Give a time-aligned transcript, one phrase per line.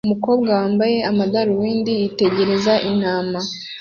[0.07, 3.39] Umukobwa wambaye amadarubindi yitegereza intama